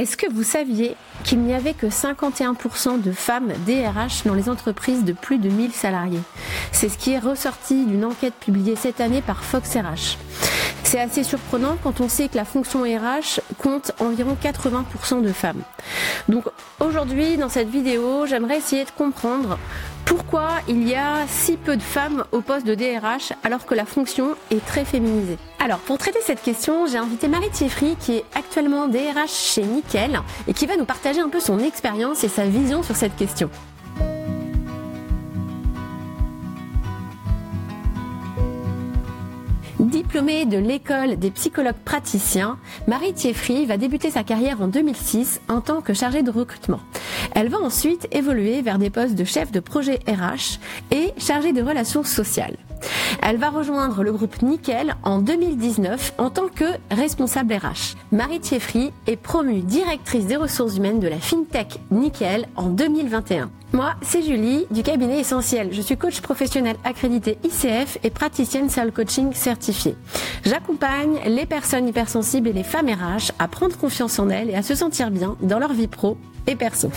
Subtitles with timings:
[0.00, 5.04] Est-ce que vous saviez qu'il n'y avait que 51% de femmes DRH dans les entreprises
[5.04, 6.22] de plus de 1000 salariés?
[6.72, 10.16] C'est ce qui est ressorti d'une enquête publiée cette année par Fox RH.
[10.84, 15.60] C'est assez surprenant quand on sait que la fonction RH compte environ 80% de femmes.
[16.30, 16.44] Donc
[16.78, 19.58] aujourd'hui, dans cette vidéo, j'aimerais essayer de comprendre
[20.10, 23.84] pourquoi il y a si peu de femmes au poste de DRH alors que la
[23.84, 25.38] fonction est très féminisée.
[25.60, 30.20] Alors, pour traiter cette question, j'ai invité Marie Thieffry qui est actuellement DRH chez Nickel
[30.48, 33.50] et qui va nous partager un peu son expérience et sa vision sur cette question.
[39.80, 45.62] Diplômée de l'école des psychologues praticiens, Marie Thieffry va débuter sa carrière en 2006 en
[45.62, 46.80] tant que chargée de recrutement.
[47.34, 50.58] Elle va ensuite évoluer vers des postes de chef de projet RH
[50.90, 52.58] et chargée de relations sociales.
[53.22, 57.96] Elle va rejoindre le groupe Nickel en 2019 en tant que responsable RH.
[58.12, 63.50] Marie Thieffry est promue directrice des ressources humaines de la FinTech Nickel en 2021.
[63.72, 65.68] Moi, c'est Julie du cabinet Essentiel.
[65.72, 69.94] Je suis coach professionnel accrédité ICF et praticienne Soul Coaching certifiée.
[70.44, 74.62] J'accompagne les personnes hypersensibles et les femmes RH à prendre confiance en elles et à
[74.62, 76.90] se sentir bien dans leur vie pro et perso.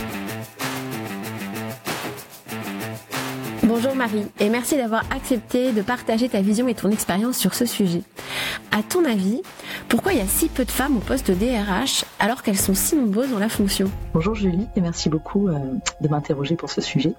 [3.61, 7.67] Bonjour Marie et merci d'avoir accepté de partager ta vision et ton expérience sur ce
[7.67, 8.01] sujet.
[8.71, 9.41] À ton avis,
[9.93, 12.73] pourquoi il y a si peu de femmes au poste de DRH alors qu'elles sont
[12.73, 13.91] si nombreuses dans la fonction?
[14.15, 15.59] Bonjour Julie et merci beaucoup euh,
[16.01, 17.13] de m'interroger pour ce sujet.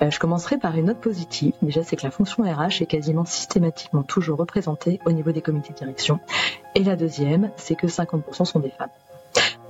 [0.00, 1.54] Euh, je commencerai par une note positive.
[1.60, 5.72] Déjà, c'est que la fonction RH est quasiment systématiquement toujours représentée au niveau des comités
[5.72, 6.20] de direction.
[6.76, 8.90] Et la deuxième, c'est que 50% sont des femmes.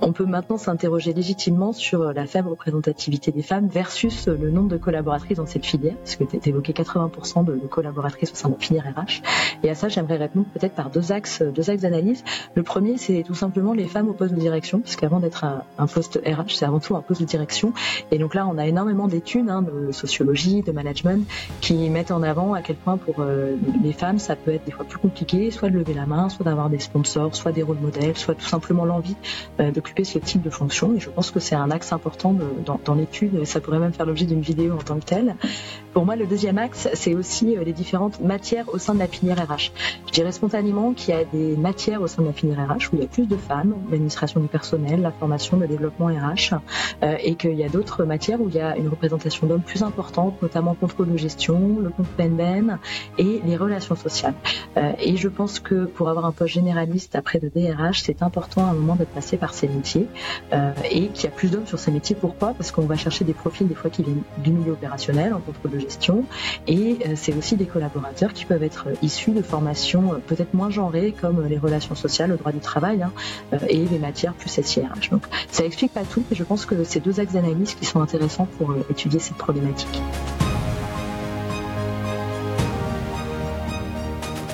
[0.03, 4.77] On peut maintenant s'interroger légitimement sur la faible représentativité des femmes versus le nombre de
[4.77, 8.83] collaboratrices dans cette filière, parce que tu évoqué 80% de, collaboratrices au sein la filière
[8.95, 9.21] RH.
[9.63, 12.23] Et à ça, j'aimerais répondre peut-être par deux axes, deux axes d'analyse.
[12.55, 15.45] Le premier, c'est tout simplement les femmes au poste de direction, puisqu'avant d'être
[15.77, 17.71] un, poste RH, c'est avant tout un poste de direction.
[18.09, 21.27] Et donc là, on a énormément d'études hein, de sociologie, de management,
[21.61, 24.71] qui mettent en avant à quel point pour euh, les femmes, ça peut être des
[24.71, 27.79] fois plus compliqué, soit de lever la main, soit d'avoir des sponsors, soit des rôles
[27.79, 29.15] modèles, soit tout simplement l'envie
[29.59, 30.95] euh, de ce type de fonction.
[30.95, 32.35] Et je pense que c'est un axe important
[32.85, 35.35] dans, l'étude et ça pourrait même faire l'objet d'une vidéo en tant que telle.
[35.93, 39.07] Pour moi, le deuxième axe, c'est aussi euh, les différentes matières au sein de la
[39.07, 39.71] filière RH.
[40.07, 42.95] Je dirais spontanément qu'il y a des matières au sein de la filière RH où
[42.95, 46.55] il y a plus de femmes, l'administration du personnel, la formation, le développement RH,
[47.03, 49.83] euh, et qu'il y a d'autres matières où il y a une représentation d'hommes plus
[49.83, 52.77] importante, notamment contrôle de gestion, le compte PNBM
[53.17, 54.33] et les relations sociales.
[54.77, 58.65] Euh, et je pense que pour avoir un poste généraliste après de DRH, c'est important
[58.65, 59.67] à un moment de passer par ces
[60.53, 62.15] euh, et qu'il y a plus d'hommes sur ces métiers.
[62.19, 62.53] Pourquoi?
[62.53, 65.71] Parce qu'on va chercher des profils des fois qui viennent du milieu opérationnel en contrôle
[65.71, 66.25] de gestion
[66.67, 70.69] et euh, c'est aussi des collaborateurs qui peuvent être issus de formations euh, peut-être moins
[70.69, 73.11] genrées comme les relations sociales, le droit du travail hein,
[73.67, 75.09] et les matières plus SIRH.
[75.09, 78.01] Donc ça explique pas tout, mais je pense que c'est deux axes d'analyse qui sont
[78.01, 80.01] intéressants pour étudier cette problématique.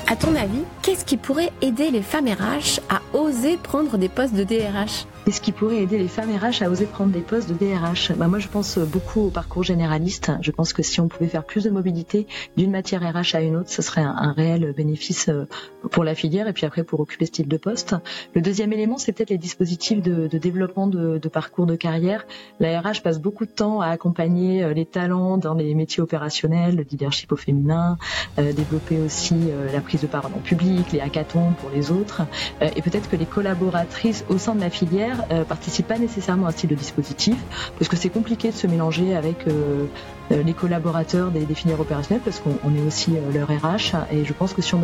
[0.10, 4.34] À ton avis, qu'est-ce qui pourrait aider les femmes RH à oser prendre des postes
[4.34, 7.54] de DRH Qu'est-ce qui pourrait aider les femmes RH à oser prendre des postes de
[7.54, 10.32] DRH bah Moi, je pense beaucoup au parcours généraliste.
[10.40, 13.58] Je pense que si on pouvait faire plus de mobilité d'une matière RH à une
[13.58, 15.44] autre, ce serait un, réel bénéfice euh,
[15.92, 17.94] pour la filière et puis après pour occuper ce type de poste.
[18.36, 22.26] Le deuxième élément, c'est peut-être les dispositifs de, développement de, parcours de carrière.
[22.62, 26.78] La RH passe beaucoup de temps à accompagner euh, les talents dans les métiers opérationnels,
[26.78, 27.98] le leadership au féminin,
[28.40, 29.36] euh, développer aussi
[29.74, 32.22] la prise de parole en public, les hackathons pour les autres.
[32.62, 35.17] et peut-être que les collaboratrices au sein de la filière
[35.48, 37.36] participent pas nécessairement à ce type de dispositif,
[37.78, 39.86] parce que c'est compliqué de se mélanger avec euh, euh,
[40.30, 44.54] les collaborateurs des, des, filières opérationnelles, parce qu'on est aussi leur RH, et je pense
[44.54, 44.82] que si on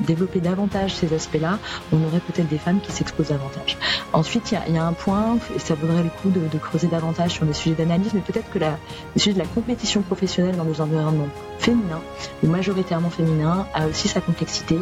[0.00, 1.58] développer davantage ces aspects-là,
[1.92, 3.78] on aurait peut-être des femmes qui s'exposent davantage.
[4.12, 6.58] Ensuite, il y a, y a, un point, et ça vaudrait le coup de, de
[6.58, 8.78] creuser davantage sur les sujets d'analyse, mais peut-être que la,
[9.14, 11.28] le sujet de la compétition professionnelle dans des environnements
[11.58, 12.00] féminins,
[12.42, 14.78] ou majoritairement féminins, a aussi sa complexité,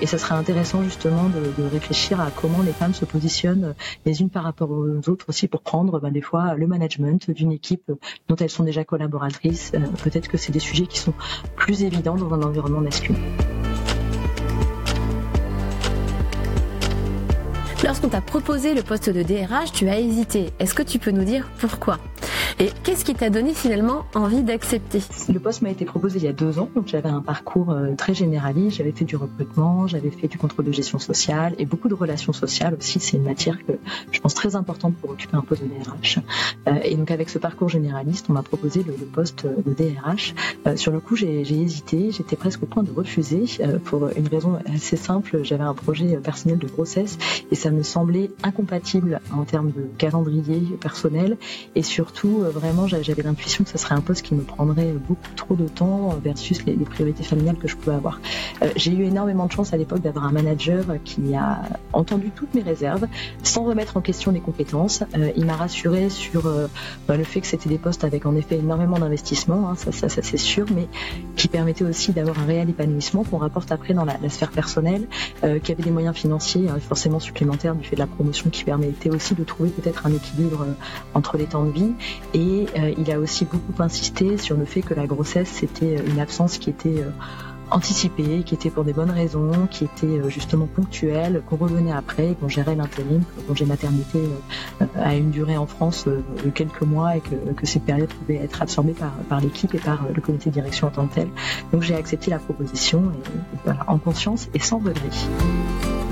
[0.00, 4.20] et ça serait intéressant justement de, de réfléchir à comment les femmes se positionnent les
[4.20, 7.90] unes par rapport aux autres aussi pour prendre ben, des fois le management d'une équipe
[8.28, 9.47] dont elles sont déjà collaboratrices.
[9.74, 11.14] Euh, peut-être que c'est des sujets qui sont
[11.56, 13.18] plus évidents dans un environnement masculin.
[17.84, 20.50] Lorsqu'on t'a proposé le poste de DRH, tu as hésité.
[20.58, 21.98] Est-ce que tu peux nous dire pourquoi?
[22.60, 25.00] Et qu'est-ce qui t'a donné finalement envie d'accepter?
[25.32, 27.94] Le poste m'a été proposé il y a deux ans, donc j'avais un parcours euh,
[27.96, 28.78] très généraliste.
[28.78, 32.32] J'avais fait du recrutement, j'avais fait du contrôle de gestion sociale et beaucoup de relations
[32.32, 32.98] sociales aussi.
[32.98, 33.74] C'est une matière que
[34.10, 36.18] je pense très importante pour occuper un poste de DRH.
[36.66, 40.34] Euh, et donc avec ce parcours généraliste, on m'a proposé le, poste de DRH.
[40.66, 43.44] Euh, sur le coup, j'ai hésité, j'étais presque au point de refuser
[43.84, 45.44] pour une raison assez simple.
[45.44, 47.18] J'avais un projet personnel de grossesse
[47.52, 51.36] et ça me semblait incompatible en termes de calendrier personnel
[51.76, 55.54] et surtout vraiment j'avais l'intuition que ce serait un poste qui me prendrait beaucoup trop
[55.54, 58.20] de temps versus les, priorités familiales que je pouvais avoir.
[58.62, 61.62] Euh, j'ai eu énormément de chance à l'époque d'avoir un manager qui a
[61.92, 63.06] entendu toutes mes réserves
[63.42, 65.04] sans remettre en question les compétences.
[65.16, 66.66] Euh, il m'a rassuré sur euh,
[67.06, 70.36] bah, le fait que c'était des postes avec en effet énormément d'investissement, hein, ça, c'est
[70.36, 70.88] sûr, mais
[71.36, 75.06] qui permettaient aussi d'avoir un réel épanouissement qu'on rapporte après dans la, sphère personnelle,
[75.62, 79.10] qui avait des moyens financiers hein, forcément supplémentaires du fait de la promotion qui permettait
[79.10, 80.66] aussi de trouver peut-être un équilibre
[81.14, 81.92] entre les temps de vie
[82.38, 86.58] euh, il a aussi beaucoup insisté sur le fait que la grossesse c'était une absence
[86.58, 87.10] qui était euh,
[87.70, 92.34] anticipée, qui était pour des bonnes raisons, qui était euh, justement ponctuelle, qu'on revenait après,
[92.40, 94.20] qu'on gérait l'intérim, que le congé maternité
[94.96, 98.62] à une durée en France de quelques mois et que, que cette période pouvait être
[98.62, 98.94] absorbée
[99.28, 101.28] par, l'équipe et par le comité de direction en tant que tel.
[101.72, 103.12] Donc j'ai accepté la proposition
[103.66, 106.07] et, en conscience et sans regret.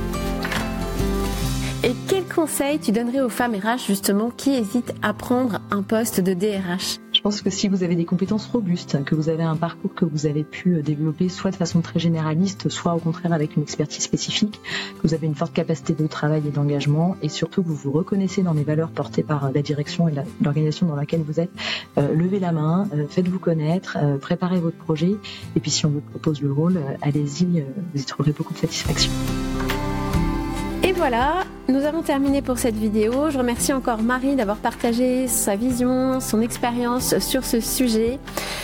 [2.36, 6.20] Et quel conseil tu donnerais aux femmes RH justement qui hésitent à prendre un poste
[6.20, 9.56] de DRH Je pense que si vous avez des compétences robustes, que vous avez un
[9.56, 13.56] parcours que vous avez pu développer soit de façon très généraliste, soit au contraire avec
[13.56, 14.60] une expertise spécifique,
[15.00, 17.92] que vous avez une forte capacité de travail et d'engagement et surtout que vous vous
[17.92, 20.12] reconnaissez dans les valeurs portées par la direction et
[20.42, 21.52] l'organisation dans laquelle vous êtes,
[21.96, 25.16] euh, levez la main, euh, faites-vous connaître, euh, préparez votre projet
[25.56, 29.10] et puis si on vous propose le rôle, allez-y, vous y trouverez beaucoup de satisfaction.
[31.08, 33.30] Voilà, nous avons terminé pour cette vidéo.
[33.30, 38.18] Je remercie encore Marie d'avoir partagé sa vision, son expérience sur ce sujet.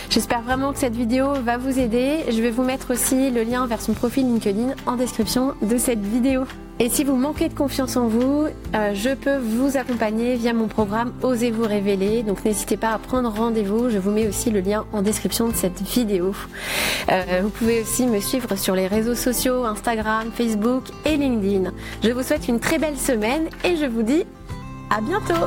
[0.09, 2.25] J'espère vraiment que cette vidéo va vous aider.
[2.29, 6.01] Je vais vous mettre aussi le lien vers son profil LinkedIn en description de cette
[6.01, 6.43] vidéo.
[6.79, 10.67] Et si vous manquez de confiance en vous, euh, je peux vous accompagner via mon
[10.67, 12.23] programme Osez vous révéler.
[12.23, 13.89] Donc n'hésitez pas à prendre rendez-vous.
[13.89, 16.33] Je vous mets aussi le lien en description de cette vidéo.
[17.11, 21.71] Euh, vous pouvez aussi me suivre sur les réseaux sociaux, Instagram, Facebook et LinkedIn.
[22.03, 24.25] Je vous souhaite une très belle semaine et je vous dis
[24.89, 25.45] à bientôt